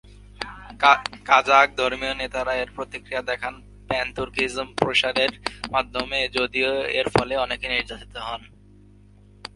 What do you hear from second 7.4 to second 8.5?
অনেকে নির্যাতিত হন।